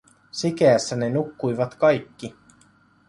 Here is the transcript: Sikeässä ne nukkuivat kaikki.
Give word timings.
Sikeässä 0.31 0.95
ne 0.95 1.09
nukkuivat 1.09 1.75
kaikki. 1.75 2.35